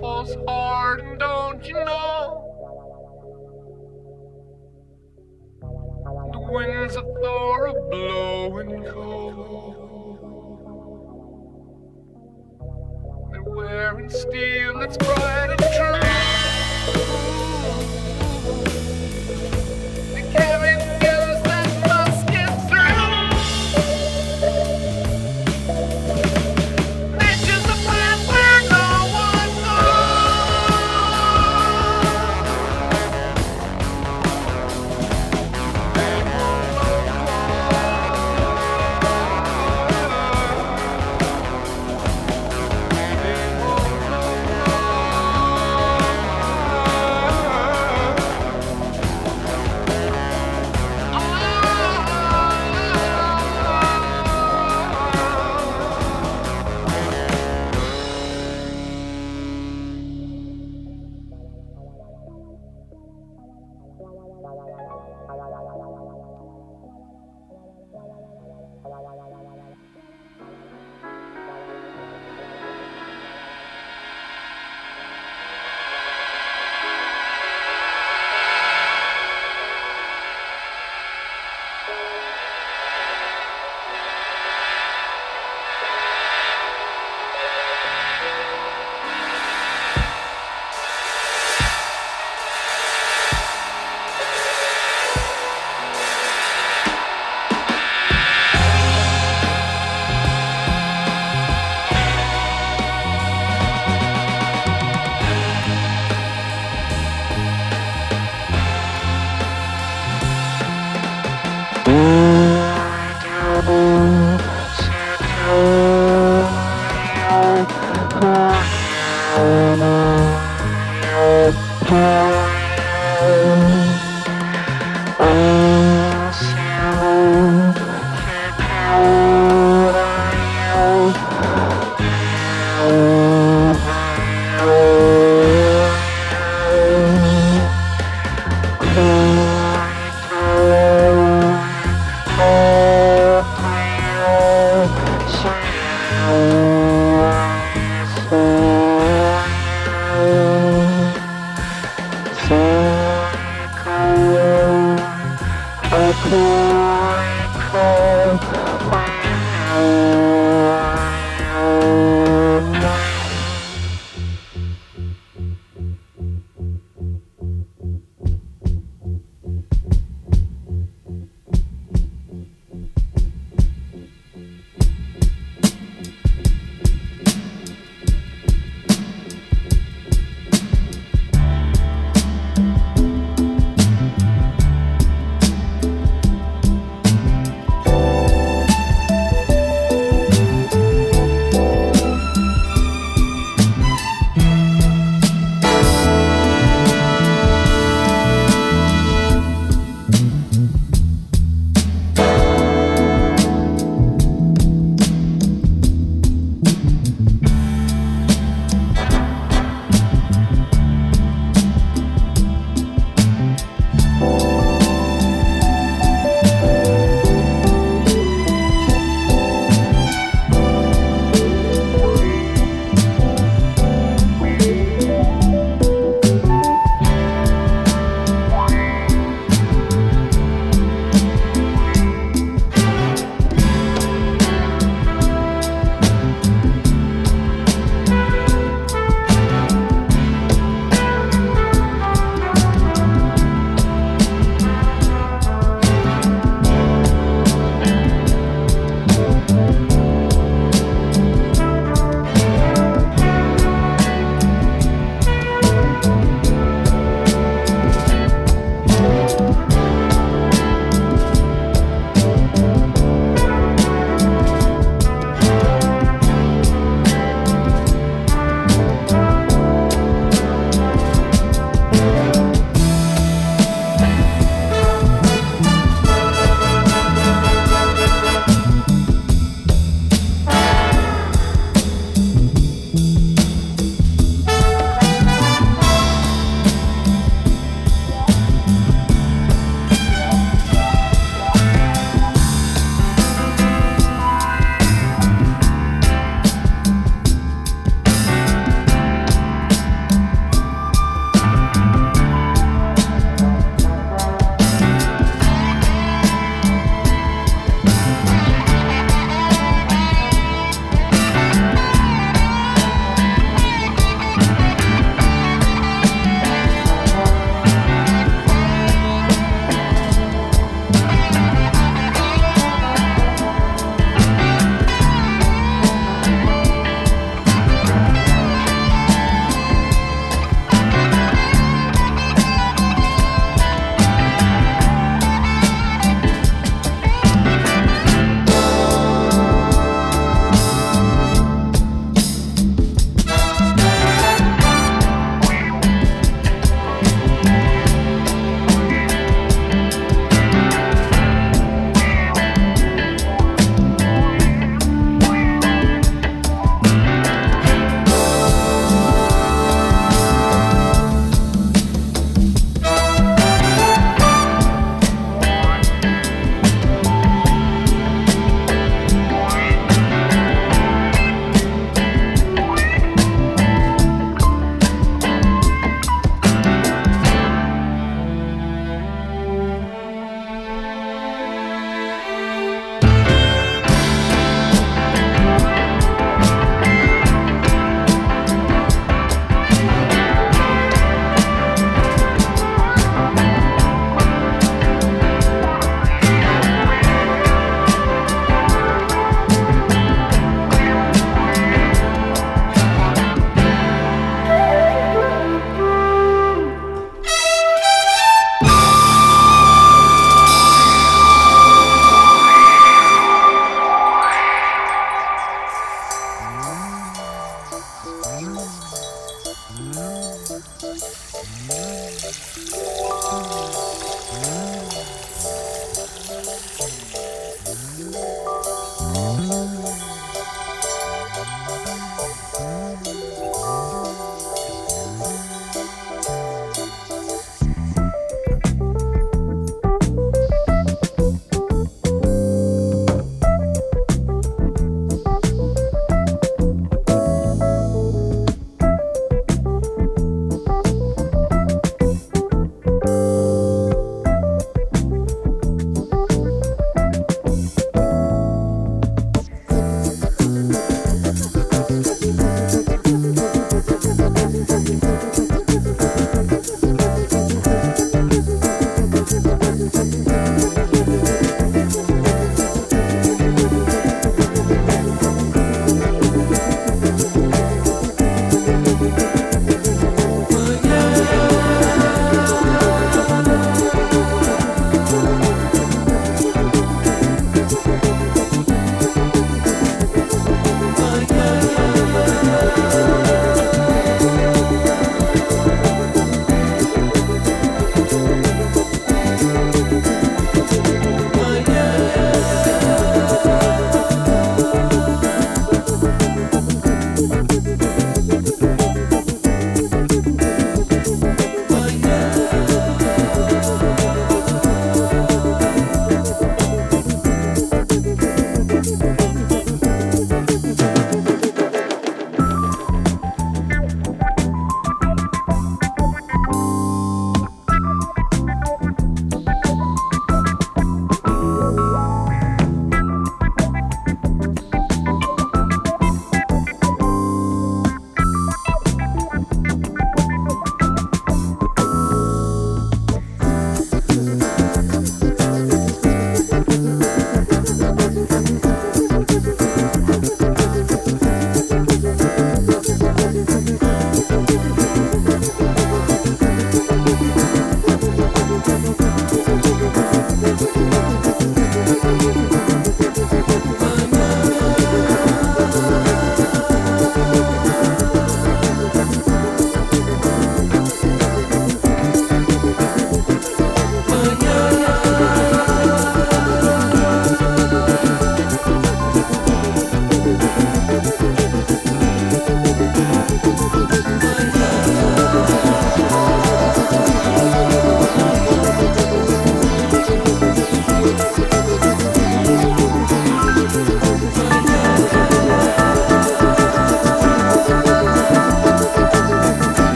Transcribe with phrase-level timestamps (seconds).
[0.00, 2.44] Falls hard, don't you know?
[6.32, 9.74] The winds of Thor are blowing cold.
[13.32, 15.57] They're wearing steel that's bright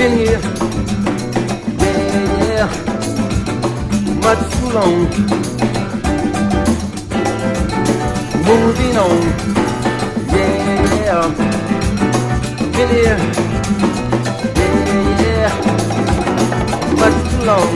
[0.00, 0.40] been here,
[1.78, 1.98] yeah,
[2.56, 2.68] yeah,
[4.24, 4.96] much too long.
[8.48, 9.20] Moving on,
[10.34, 11.24] yeah, yeah,
[12.74, 13.18] been here,
[14.56, 15.52] yeah, yeah,
[17.00, 17.72] much too long.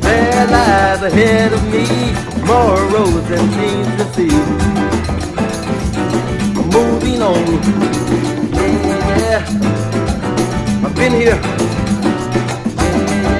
[0.00, 1.84] There lies ahead of me
[2.44, 4.78] more roads than seems to see
[7.22, 7.44] on.
[9.18, 9.44] Yeah,
[10.84, 11.40] I've been here.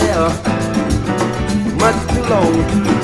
[0.05, 0.31] Yeah,
[1.79, 2.98] much too long.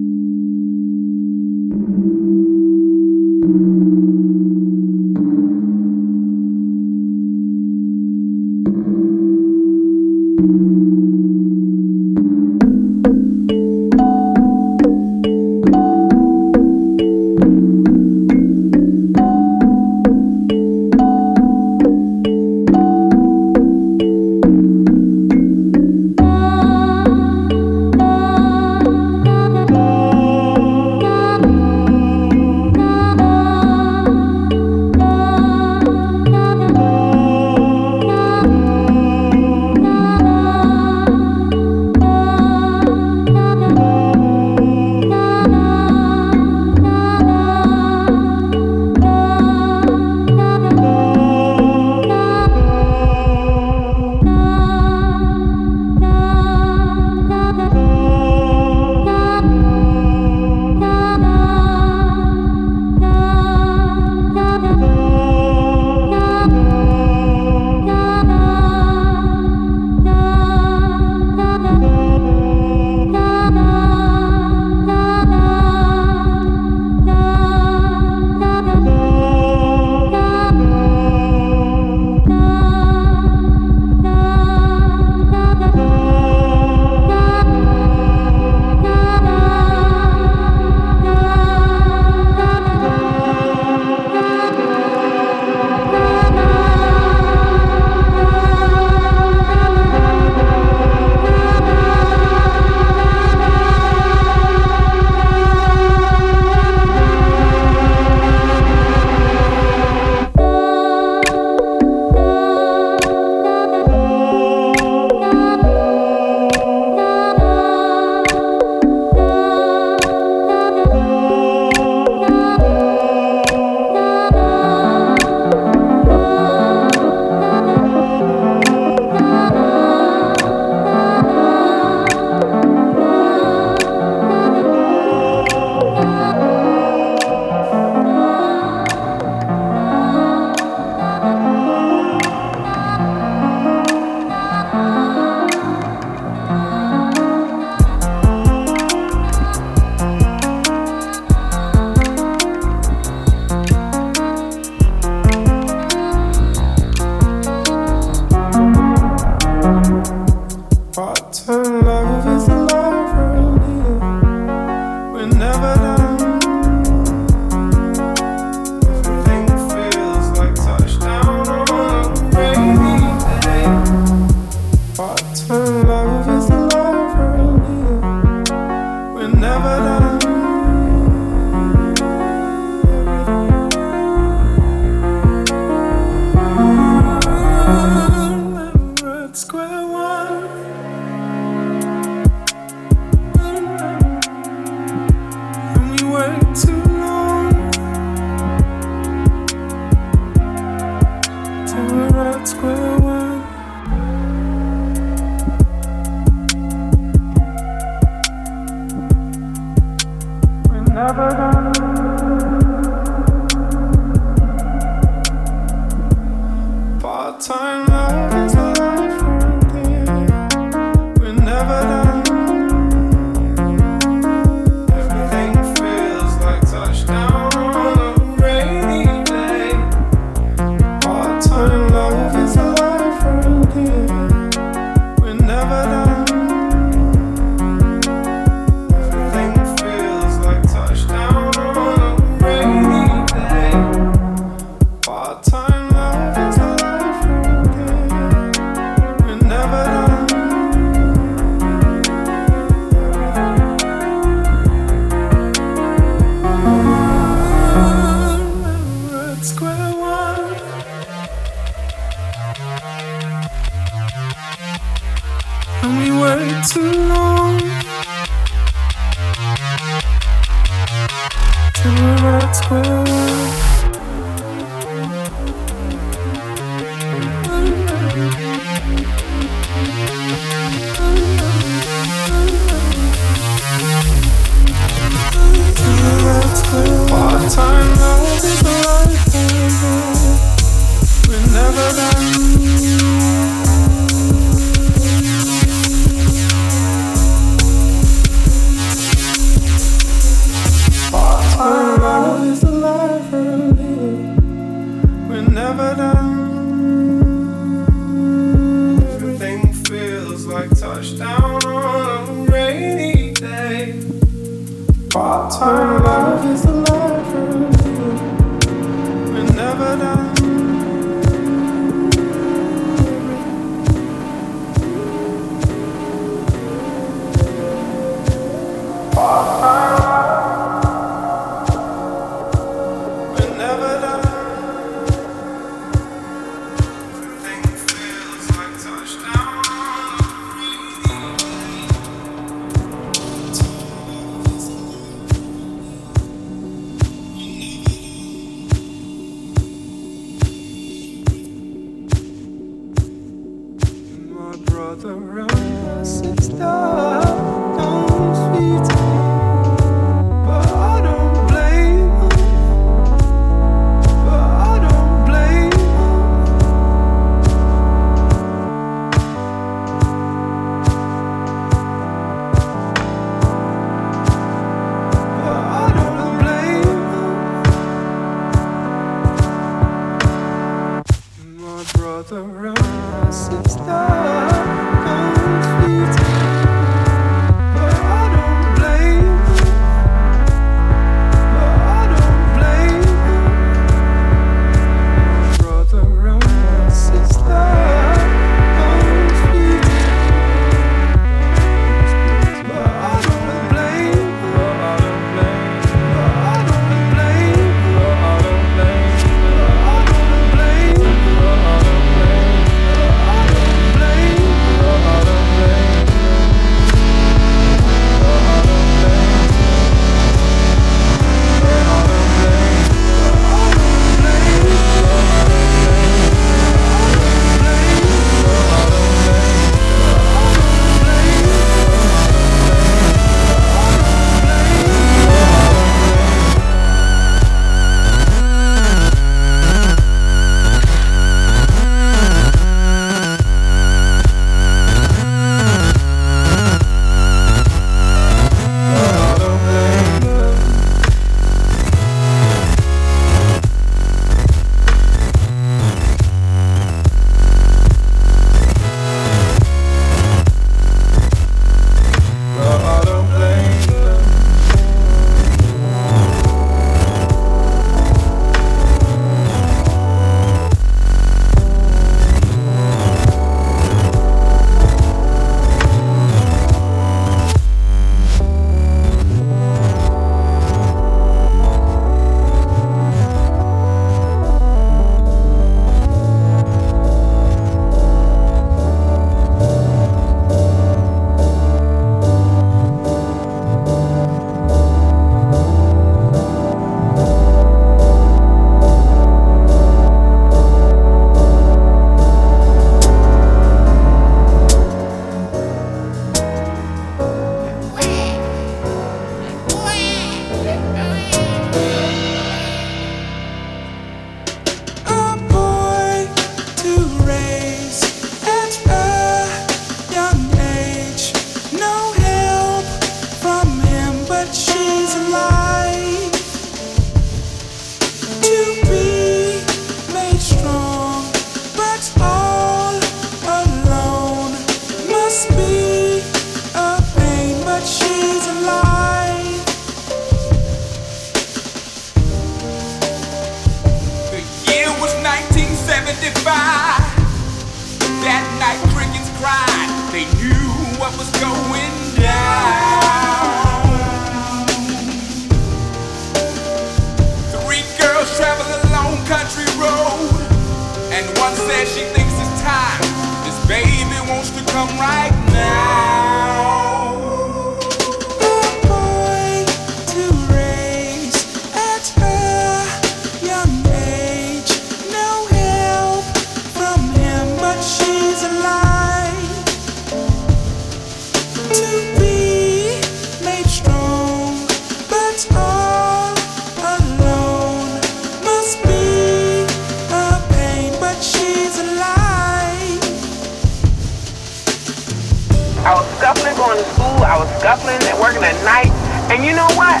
[599.28, 600.00] And you know what?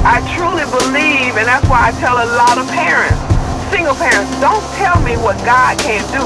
[0.00, 3.20] I truly believe, and that's why I tell a lot of parents,
[3.68, 6.24] single parents, don't tell me what God can't do.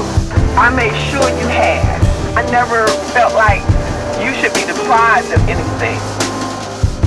[0.55, 1.99] I made sure you had.
[2.39, 3.61] I never felt like
[4.23, 5.99] you should be deprived of anything.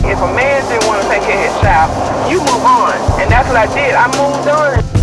[0.05, 1.89] If a man didn't want to take care of his child,
[2.31, 2.95] you move on.
[3.21, 3.97] And that's what I did.
[3.97, 5.00] I moved on.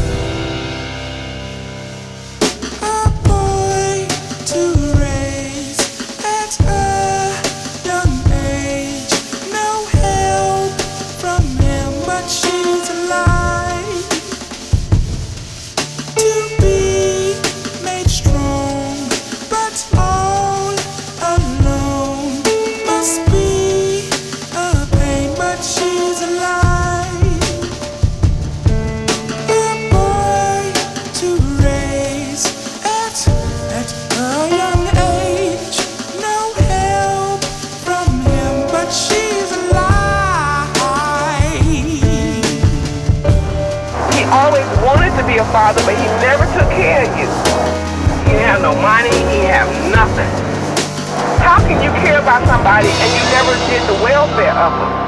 [45.58, 47.26] father, but he never took care of you.
[48.30, 50.30] He didn't have no money, he didn't have nothing.
[51.42, 55.07] How can you care about somebody and you never did the welfare of them?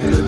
[0.00, 0.27] work.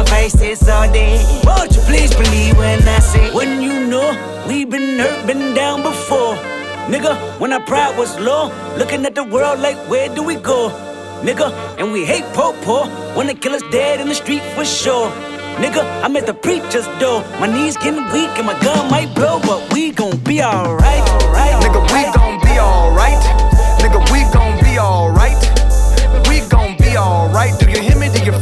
[0.00, 1.20] my face this all day.
[1.44, 4.08] Won't you please believe when I say, when you know
[4.48, 6.36] we've been hurt, been down before.
[6.88, 8.48] Nigga, when our pride was low,
[8.78, 10.70] looking at the world like, where do we go?
[11.22, 11.48] Nigga,
[11.78, 15.10] and we hate po po when kill us dead in the street for sure.
[15.60, 17.20] Nigga, I'm at the preacher's door.
[17.38, 21.04] My knees getting weak and my gun might blow, but we gon' be alright.
[21.36, 23.22] Right, Nigga, we gon' be alright.
[23.84, 25.40] Nigga, we gon' be alright.
[26.26, 27.52] We gon' be alright.
[27.60, 28.08] Do you hear me?
[28.08, 28.32] Do you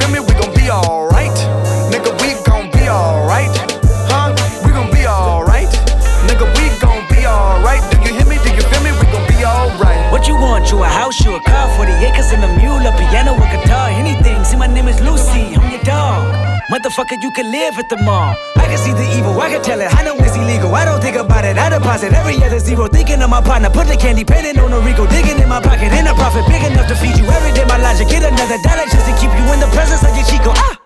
[16.89, 18.35] Motherfucker, you can live at the mall.
[18.56, 19.93] I can see the evil, I can tell it.
[19.94, 20.74] I know it's illegal.
[20.74, 21.59] I don't think about it.
[21.59, 22.89] I deposit every other zero.
[22.89, 25.06] Thinking of my partner, put the candy painting on a Rico.
[25.06, 27.66] Digging in my pocket, in a profit big enough to feed you every day.
[27.69, 30.48] My logic, get another dollar just to keep you in the presence of your Chico.
[30.56, 30.77] Ah!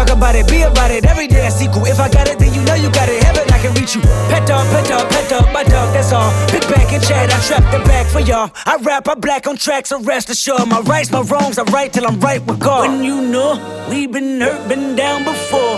[0.00, 1.04] Talk about it, be about it.
[1.04, 1.84] Every day I sequel.
[1.84, 3.22] If I got it, then you know you got it.
[3.22, 4.00] Heaven, I can reach you.
[4.32, 6.32] Pet dog, pet dog, pet dog, my dog, that's all.
[6.50, 8.50] Big back and chat, I trap the back for y'all.
[8.64, 10.66] I rap, I black on tracks, so rest assured.
[10.68, 12.88] My rights, my wrongs, I right till I'm right with God.
[12.88, 13.60] When you know
[13.90, 15.76] we been hurt, been down before.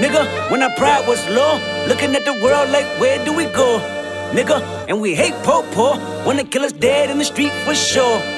[0.00, 3.80] Nigga, when our pride was low, looking at the world like, where do we go?
[4.32, 8.37] Nigga, and we hate po po when the killer's dead in the street for sure.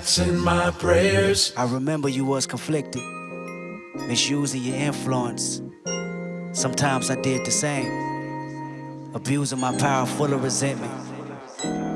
[0.00, 1.52] Nights and my prayers.
[1.58, 3.02] I remember you was conflicted,
[4.08, 5.60] misusing your influence.
[6.52, 10.90] Sometimes I did the same, abusing my power full of resentment.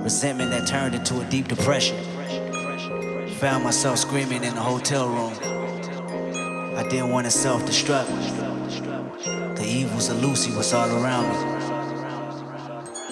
[0.04, 1.96] Resentment that turned into a deep depression.
[3.40, 5.32] Found myself screaming in the hotel room.
[6.76, 8.06] I didn't want to self destruct.
[9.56, 11.38] The evils of Lucy was all around me.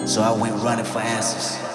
[0.05, 1.72] So I went running for answers.